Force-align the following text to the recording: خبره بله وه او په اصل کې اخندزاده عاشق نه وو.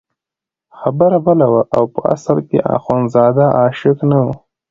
خبره 0.79 1.17
بله 1.27 1.45
وه 1.51 1.61
او 1.77 1.83
په 1.93 2.01
اصل 2.15 2.37
کې 2.49 2.57
اخندزاده 2.77 3.45
عاشق 3.59 3.97
نه 4.09 4.17
وو. 4.23 4.33